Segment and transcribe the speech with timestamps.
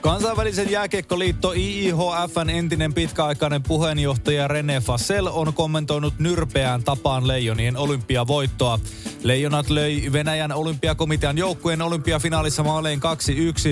[0.00, 8.78] Kansainvälisen jääkiekkoliitto IIHFn entinen pitkäaikainen puheenjohtaja René Fassel on kommentoinut nyrpeään tapaan leijonien olympiavoittoa.
[9.22, 13.02] Leijonat löi Venäjän olympiakomitean joukkueen olympiafinaalissa maaleen 2-1.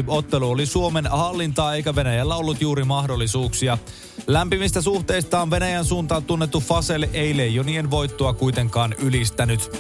[0.07, 3.79] Ottelu oli Suomen hallintaa eikä Venäjällä ollut juuri mahdollisuuksia.
[4.27, 9.71] Lämpimistä suhteistaan Venäjän suuntaan tunnettu Fasel ei leijonien voittoa kuitenkaan ylistänyt.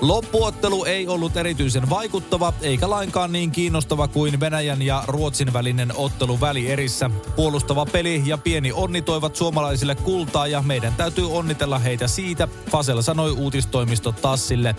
[0.00, 6.40] Loppuottelu ei ollut erityisen vaikuttava, eikä lainkaan niin kiinnostava kuin Venäjän ja Ruotsin välinen ottelu
[6.40, 7.10] välierissä.
[7.36, 13.02] Puolustava peli ja pieni onni toivat suomalaisille kultaa ja meidän täytyy onnitella heitä siitä, Fasel
[13.02, 14.76] sanoi uutistoimisto Tassille.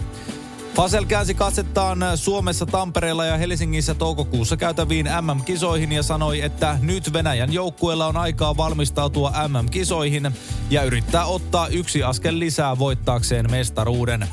[0.75, 7.53] Fasel käänsi katsettaan Suomessa, Tampereella ja Helsingissä toukokuussa käytäviin MM-kisoihin ja sanoi, että nyt Venäjän
[7.53, 10.31] joukkueella on aikaa valmistautua MM-kisoihin
[10.69, 14.27] ja yrittää ottaa yksi askel lisää voittaakseen mestaruuden.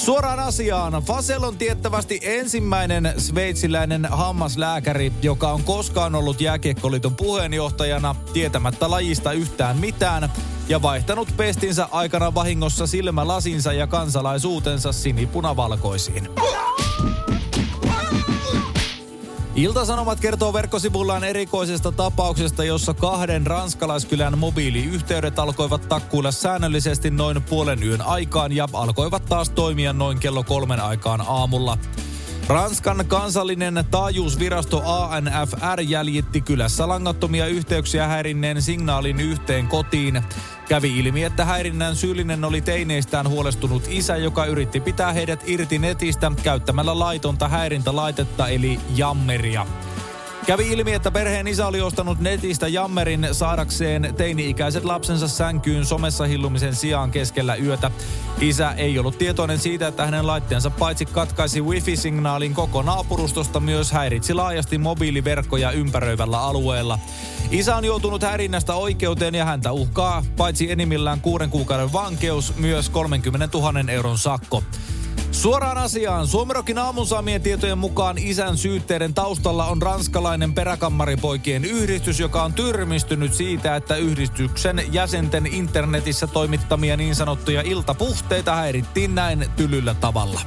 [0.00, 0.92] Suoraan asiaan.
[0.92, 9.78] Fasel on tiettävästi ensimmäinen sveitsiläinen hammaslääkäri, joka on koskaan ollut jääkiekkoliiton puheenjohtajana tietämättä lajista yhtään
[9.78, 10.32] mitään
[10.68, 16.28] ja vaihtanut pestinsä aikana vahingossa silmälasinsa ja kansalaisuutensa sinipunavalkoisiin.
[19.60, 28.02] Iltasanomat kertoo verkkosivullaan erikoisesta tapauksesta, jossa kahden ranskalaiskylän mobiiliyhteydet alkoivat takkuilla säännöllisesti noin puolen yön
[28.02, 31.78] aikaan ja alkoivat taas toimia noin kello kolmen aikaan aamulla.
[32.48, 40.22] Ranskan kansallinen taajuusvirasto ANFR jäljitti kylässä langattomia yhteyksiä häirinneen signaalin yhteen kotiin.
[40.68, 46.32] Kävi ilmi, että häirinnän syyllinen oli teineistään huolestunut isä, joka yritti pitää heidät irti netistä
[46.42, 49.66] käyttämällä laitonta häirintälaitetta eli jammeria.
[50.46, 56.74] Kävi ilmi, että perheen isä oli ostanut netistä jammerin saadakseen teini-ikäiset lapsensa sänkyyn somessa hillumisen
[56.74, 57.90] sijaan keskellä yötä.
[58.40, 64.34] Isä ei ollut tietoinen siitä, että hänen laitteensa paitsi katkaisi wifi-signaalin koko naapurustosta, myös häiritsi
[64.34, 66.98] laajasti mobiiliverkkoja ympäröivällä alueella.
[67.50, 73.48] Isä on joutunut häirinnästä oikeuteen ja häntä uhkaa paitsi enimmillään kuuden kuukauden vankeus, myös 30
[73.58, 74.62] 000 euron sakko.
[75.40, 76.26] Suoraan asiaan.
[76.26, 83.34] Suomerokin aamun saamien tietojen mukaan isän syytteiden taustalla on ranskalainen peräkammaripoikien yhdistys, joka on tyrmistynyt
[83.34, 90.40] siitä, että yhdistyksen jäsenten internetissä toimittamia niin sanottuja iltapuhteita häirittiin näin tylyllä tavalla.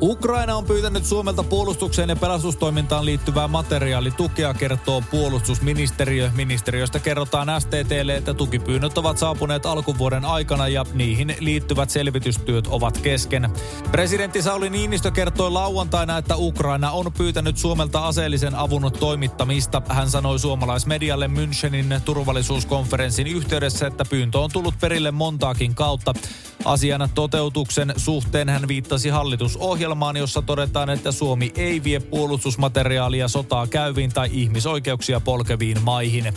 [0.00, 6.30] Ukraina on pyytänyt Suomelta puolustukseen ja pelastustoimintaan liittyvää materiaalitukea, kertoo puolustusministeriö.
[6.34, 13.50] Ministeriöstä kerrotaan STTlle, että tukipyynnöt ovat saapuneet alkuvuoden aikana ja niihin liittyvät selvitystyöt ovat kesken.
[13.90, 19.82] Presidentti Sauli Niinistö kertoi lauantaina, että Ukraina on pyytänyt Suomelta aseellisen avun toimittamista.
[19.88, 26.14] Hän sanoi suomalaismedialle Münchenin turvallisuuskonferenssin yhteydessä, että pyyntö on tullut perille montaakin kautta.
[26.64, 34.12] Asian toteutuksen suhteen hän viittasi hallitusohjelmaan, jossa todetaan, että Suomi ei vie puolustusmateriaalia sotaa käyviin
[34.12, 36.34] tai ihmisoikeuksia polkeviin maihin.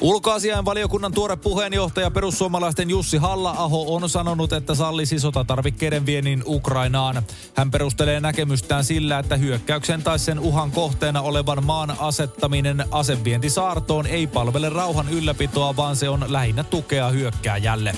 [0.00, 7.22] Ulkoasiain valiokunnan tuore puheenjohtaja perussuomalaisten Jussi Halla-aho on sanonut, että sallisi sotatarvikkeiden viennin Ukrainaan.
[7.54, 14.26] Hän perustelee näkemystään sillä, että hyökkäyksen tai sen uhan kohteena olevan maan asettaminen asevientisaartoon ei
[14.26, 17.92] palvele rauhan ylläpitoa, vaan se on lähinnä tukea hyökkääjälle.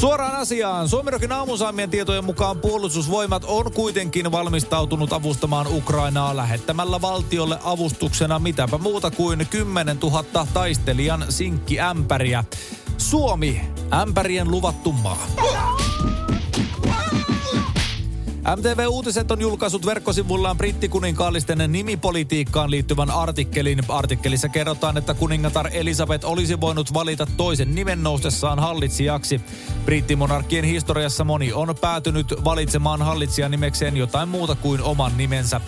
[0.00, 0.88] Suoraan asiaan.
[0.88, 9.10] Suomirokin aamusaamien tietojen mukaan puolustusvoimat on kuitenkin valmistautunut avustamaan Ukrainaa lähettämällä valtiolle avustuksena mitäpä muuta
[9.10, 12.44] kuin 10 000 taistelijan sinkkiämpäriä.
[12.98, 13.60] Suomi,
[13.92, 15.26] ämpärien luvattu maa.
[18.40, 23.78] MTV Uutiset on julkaissut verkkosivullaan brittikuninkaalisten nimipolitiikkaan liittyvän artikkelin.
[23.88, 29.40] Artikkelissa kerrotaan, että kuningatar Elisabeth olisi voinut valita toisen nimen noustessaan hallitsijaksi.
[29.84, 35.60] Brittimonarkkien historiassa moni on päätynyt valitsemaan hallitsijan nimekseen jotain muuta kuin oman nimensä.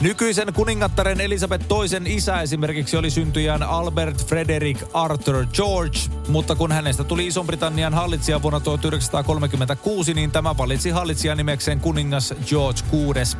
[0.00, 5.98] Nykyisen kuningattaren Elisabeth toisen isä esimerkiksi oli syntyjään Albert Frederick Arthur George,
[6.28, 12.80] mutta kun hänestä tuli Ison-Britannian hallitsija vuonna 1936, niin tämä valitsi hallitsijan nimekseen kuningas George
[12.92, 13.38] VI.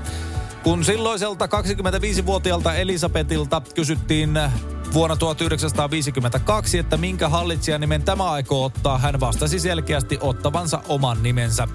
[0.68, 4.40] Kun silloiselta 25-vuotiaalta Elisabetilta kysyttiin
[4.92, 11.68] vuonna 1952, että minkä hallitsijan nimen tämä aikoo ottaa, hän vastasi selkeästi ottavansa oman nimensä.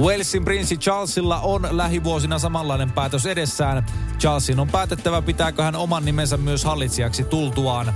[0.00, 3.86] Walesin prinssi Charlesilla on lähivuosina samanlainen päätös edessään.
[4.18, 7.94] Charlesin on päätettävä, pitääkö hän oman nimensä myös hallitsijaksi tultuaan.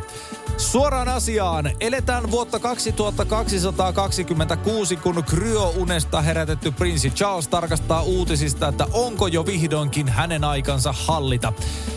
[0.56, 1.70] Suoraan asiaan.
[1.80, 10.44] Eletään vuotta 2226, kun kryo-unesta herätetty prinssi Charles tarkastaa uutisista, että onko jo vihdoinkin hänen
[10.44, 11.52] aikansa hallita.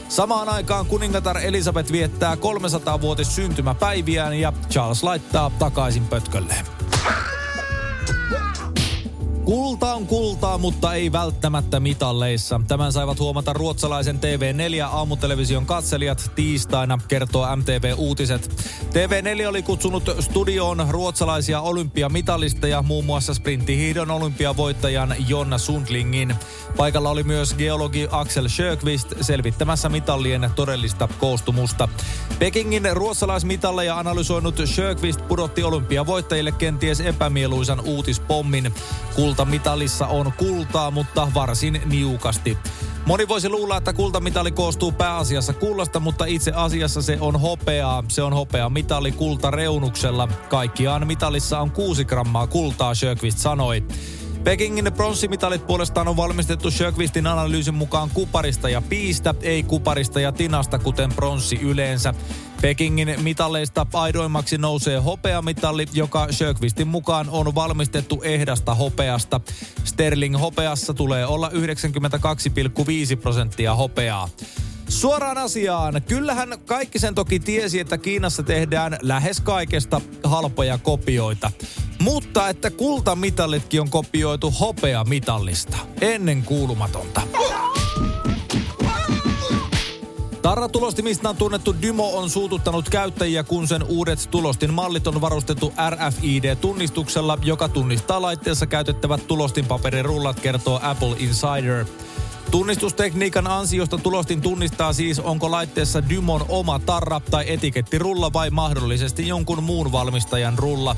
[0.09, 6.72] Samaan aikaan kuningatar Elisabeth viettää 300-vuotis syntymäpäiviään ja Charles laittaa takaisin pötkölleen.
[9.45, 12.61] Kulta on kultaa, mutta ei välttämättä mitalleissa.
[12.67, 18.49] Tämän saivat huomata ruotsalaisen TV4 aamutelevision katselijat tiistaina, kertoo MTV Uutiset.
[18.89, 26.35] TV4 oli kutsunut studioon ruotsalaisia olympiamitalisteja, muun muassa sprinttihiidon olympiavoittajan Jonna Sundlingin.
[26.77, 31.89] Paikalla oli myös geologi Axel Sjöqvist selvittämässä mitallien todellista koostumusta.
[32.39, 38.73] Pekingin ruotsalaismitalleja analysoinut Sjöqvist pudotti olympiavoittajille kenties epämieluisan uutispommin.
[39.33, 42.57] Kultamitalissa on kultaa, mutta varsin niukasti.
[43.05, 48.03] Moni voisi luulla, että kultamitali koostuu pääasiassa kullasta, mutta itse asiassa se on hopeaa.
[48.07, 50.27] Se on hopea mitali kultareunuksella.
[50.49, 53.83] Kaikkiaan mitalissa on 6 grammaa kultaa, Sjöqvist sanoi.
[54.43, 60.79] Pekingin pronssimitalit puolestaan on valmistettu Sjöqvistin analyysin mukaan kuparista ja piistä, ei kuparista ja tinasta,
[60.79, 62.13] kuten pronssi yleensä.
[62.61, 69.41] Pekingin mitaleista aidoimmaksi nousee hopeamitalli, joka Sjöqvistin mukaan on valmistettu ehdasta hopeasta.
[69.83, 74.29] Sterling hopeassa tulee olla 92,5 prosenttia hopeaa.
[74.89, 76.01] Suoraan asiaan.
[76.07, 81.51] Kyllähän kaikki sen toki tiesi, että Kiinassa tehdään lähes kaikesta halpoja kopioita.
[82.01, 85.77] Mutta että kultamitallitkin on kopioitu hopeamitallista.
[86.01, 87.21] Ennen kuulumatonta.
[90.41, 97.69] Tarratulostimista tunnettu Dymo on suututtanut käyttäjiä, kun sen uudet tulostin mallit on varustettu RFID-tunnistuksella, joka
[97.69, 101.85] tunnistaa laitteessa käytettävät tulostinpaperirullat, kertoo Apple Insider.
[102.53, 109.63] Tunnistustekniikan ansiosta tulostin tunnistaa siis, onko laitteessa Dymon oma tarra tai etikettirulla vai mahdollisesti jonkun
[109.63, 110.95] muun valmistajan rulla.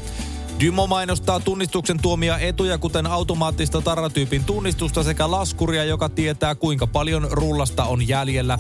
[0.60, 7.28] Dymo mainostaa tunnistuksen tuomia etuja, kuten automaattista tarratyypin tunnistusta sekä laskuria, joka tietää kuinka paljon
[7.31, 8.60] rullasta on jäljellä.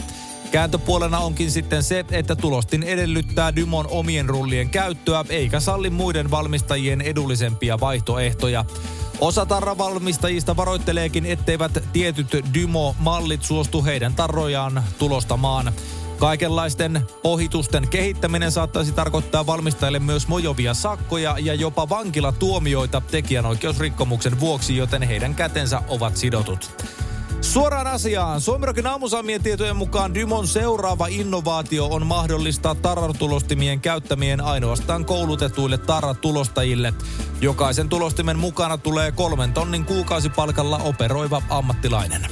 [0.55, 7.01] Kääntöpuolena onkin sitten se, että tulostin edellyttää Dymon omien rullien käyttöä, eikä salli muiden valmistajien
[7.01, 8.65] edullisempia vaihtoehtoja.
[9.21, 15.73] Osa tarravalmistajista varoitteleekin, etteivät tietyt Dymo-mallit suostu heidän tarrojaan tulostamaan.
[16.19, 25.01] Kaikenlaisten ohitusten kehittäminen saattaisi tarkoittaa valmistajille myös mojovia sakkoja ja jopa vankilatuomioita tekijänoikeusrikkomuksen vuoksi, joten
[25.01, 26.85] heidän kätensä ovat sidotut.
[27.51, 28.41] Suoraan asiaan.
[28.41, 36.93] Suomirokin aamusaamien tietojen mukaan Dymon seuraava innovaatio on mahdollistaa tarratulostimien käyttämien ainoastaan koulutetuille tarratulostajille.
[37.41, 42.27] Jokaisen tulostimen mukana tulee kolmen tonnin kuukausipalkalla operoiva ammattilainen.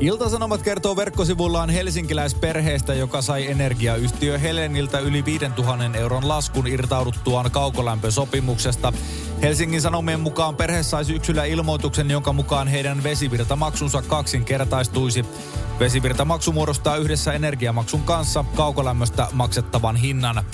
[0.00, 8.92] Iltasanomat kertoo verkkosivullaan helsinkiläisperheestä, joka sai energiayhtiö Heleniltä yli 5000 euron laskun irtauduttuaan kaukolämpösopimuksesta.
[9.42, 15.24] Helsingin Sanomien mukaan perhe sai syksyllä ilmoituksen, jonka mukaan heidän vesivirtamaksunsa kaksinkertaistuisi.
[15.80, 20.44] Vesivirtamaksu muodostaa yhdessä energiamaksun kanssa kaukolämmöstä maksettavan hinnan.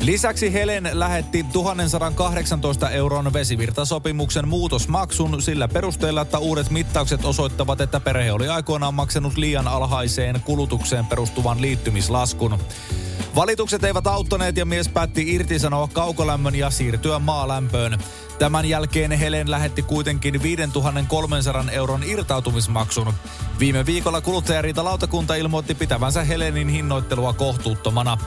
[0.00, 8.32] Lisäksi Helen lähetti 1118 euron vesivirtasopimuksen muutosmaksun sillä perusteella, että uudet mittaukset osoittavat, että perhe
[8.32, 12.58] oli aikoinaan maksanut liian alhaiseen kulutukseen perustuvan liittymislaskun.
[13.36, 17.98] Valitukset eivät auttaneet ja mies päätti irtisanoa kaukolämmön ja siirtyä maalämpöön.
[18.38, 23.12] Tämän jälkeen Helen lähetti kuitenkin 5300 euron irtautumismaksun.
[23.58, 28.18] Viime viikolla kuluttajariitalautakunta ilmoitti pitävänsä Helenin hinnoittelua kohtuuttomana.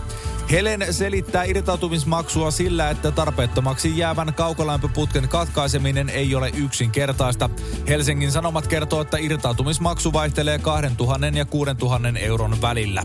[0.51, 7.49] Helen selittää irtautumismaksua sillä, että tarpeettomaksi jäävän kaukolämpöputken katkaiseminen ei ole yksinkertaista.
[7.87, 13.03] Helsingin Sanomat kertoo, että irtautumismaksu vaihtelee 2000 ja 6000 euron välillä.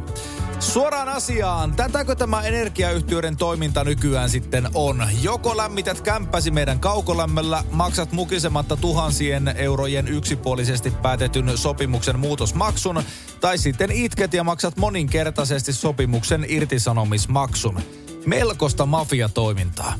[0.65, 5.03] Suoraan asiaan, tätäkö tämä energiayhtiöiden toiminta nykyään sitten on?
[5.23, 13.03] Joko lämmität kämppäsi meidän kaukolämmöllä, maksat mukisematta tuhansien eurojen yksipuolisesti päätetyn sopimuksen muutosmaksun,
[13.41, 17.81] tai sitten itket ja maksat moninkertaisesti sopimuksen irtisanomismaksun.
[18.27, 19.95] Melkoista mafiatoimintaa.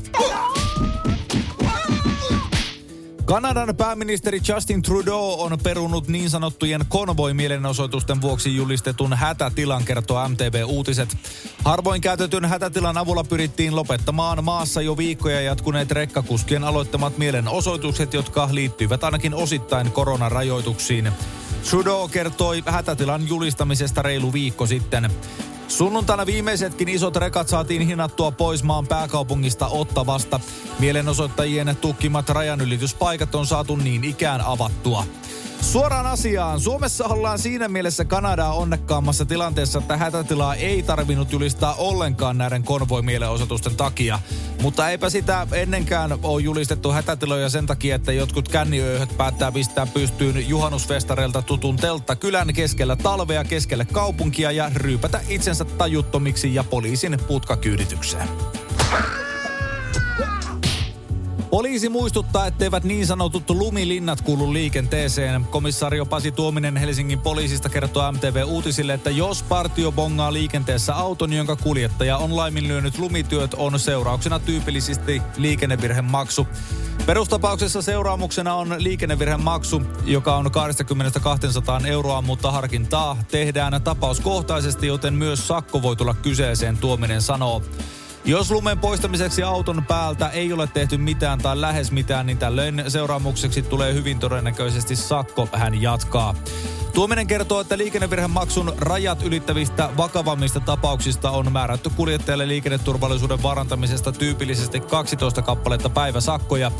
[3.25, 11.17] Kanadan pääministeri Justin Trudeau on perunut niin sanottujen konvoi-mielenosoitusten vuoksi julistetun hätätilan, kertoo MTV Uutiset.
[11.63, 19.03] Harvoin käytetyn hätätilan avulla pyrittiin lopettamaan maassa jo viikkoja jatkuneet rekkakuskien aloittamat mielenosoitukset, jotka liittyivät
[19.03, 21.11] ainakin osittain koronarajoituksiin.
[21.69, 25.11] Trudeau kertoi hätätilan julistamisesta reilu viikko sitten.
[25.67, 30.39] Sunnuntaina viimeisetkin isot rekat saatiin hinnattua pois maan pääkaupungista Ottavasta.
[30.79, 35.05] Mielenosoittajien tukkimat rajanylityspaikat on saatu niin ikään avattua.
[35.71, 36.59] Suoraan asiaan.
[36.59, 43.75] Suomessa ollaan siinä mielessä Kanadaa onnekkaammassa tilanteessa, että hätätilaa ei tarvinnut julistaa ollenkaan näiden konvoimielenosoitusten
[43.75, 44.19] takia.
[44.61, 50.49] Mutta eipä sitä ennenkään ole julistettu hätätiloja sen takia, että jotkut känniööhöt päättää pistää pystyyn
[50.49, 58.27] juhannusfestareilta tutun teltta kylän keskellä talvea keskelle kaupunkia ja ryypätä itsensä tajuttomiksi ja poliisin putkakyyditykseen.
[61.49, 65.45] Poliisi muistuttaa, etteivät niin sanotut lumilinnat kuulu liikenteeseen.
[65.45, 71.55] Komissaario Pasi Tuominen Helsingin poliisista kertoo MTV Uutisille, että jos partio bongaa liikenteessä auton, jonka
[71.55, 76.47] kuljettaja on laiminlyönyt lumityöt, on seurauksena tyypillisesti liikennevirhemaksu.
[77.05, 80.45] Perustapauksessa seuraamuksena on liikennevirhemaksu, joka on
[81.81, 87.61] 20-200 euroa, mutta harkintaa tehdään tapauskohtaisesti, joten myös sakko voi tulla kyseeseen, Tuominen sanoo.
[88.25, 93.61] Jos lumen poistamiseksi auton päältä ei ole tehty mitään tai lähes mitään, niin tällöin seuraamukseksi
[93.61, 96.35] tulee hyvin todennäköisesti sakko, hän jatkaa.
[96.93, 105.41] Tuominen kertoo, että liikennevirhemaksun rajat ylittävistä vakavammista tapauksista on määrätty kuljettajalle liikenneturvallisuuden varantamisesta tyypillisesti 12
[105.41, 106.71] kappaletta päiväsakkoja.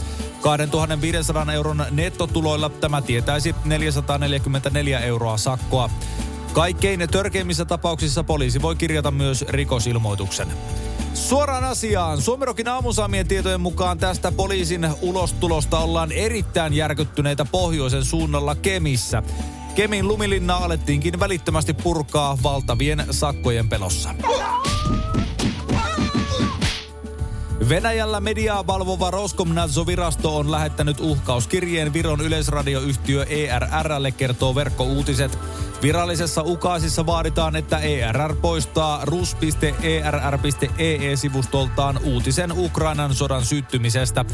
[0.42, 5.90] 2500 euron nettotuloilla tämä tietäisi 444 euroa sakkoa.
[6.54, 10.48] Kaikkein törkeimmissä tapauksissa poliisi voi kirjata myös rikosilmoituksen.
[11.16, 12.22] Suoraan asiaan.
[12.22, 19.24] Suomerokin aamusaamien tietojen mukaan tästä poliisin ulostulosta ollaan erittäin järkyttyneitä pohjoisen suunnalla Kemissä.
[19.76, 24.16] Kemin lumilinna alettiinkin välittömästi purkaa valtavien sakkojen pelossa.
[27.70, 35.40] Venäjällä mediaa valvova Roskomnadzovirasto on lähettänyt uhkauskirjeen Viron yleisradioyhtiö ERRlle, kertoo verkkouutiset.
[35.82, 44.26] Virallisessa ukaasissa vaaditaan, että ERR poistaa rus.err.ee-sivustoltaan uutisen Ukrainan sodan syttymisestä.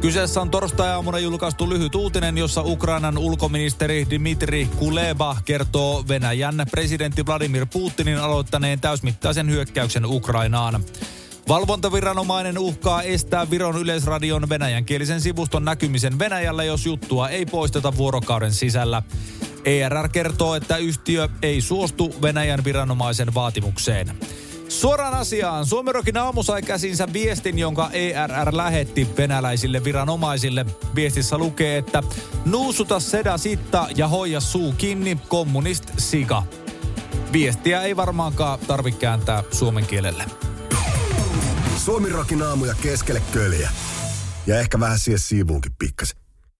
[0.00, 7.66] Kyseessä on torstai-aamuna julkaistu lyhyt uutinen, jossa Ukrainan ulkoministeri Dmitri Kuleba kertoo Venäjän presidentti Vladimir
[7.72, 10.84] Putinin aloittaneen täysmittaisen hyökkäyksen Ukrainaan.
[11.48, 19.02] Valvontaviranomainen uhkaa estää Viron yleisradion venäjänkielisen sivuston näkymisen Venäjällä, jos juttua ei poisteta vuorokauden sisällä.
[19.64, 24.16] ERR kertoo, että yhtiö ei suostu Venäjän viranomaisen vaatimukseen.
[24.68, 25.66] Suoraan asiaan.
[25.66, 30.66] Suomerokin aamu sai käsinsä viestin, jonka ERR lähetti venäläisille viranomaisille.
[30.94, 32.02] Viestissä lukee, että
[32.44, 36.42] nuusuta seda sitta ja hoija suu kiinni, kommunist siga.
[37.32, 40.24] Viestiä ei varmaankaan tarvitse kääntää suomen kielelle.
[41.88, 43.70] Suomi rokin aamuja keskelle köljä.
[44.46, 46.18] Ja ehkä vähän siihen siivuunkin pikkasen.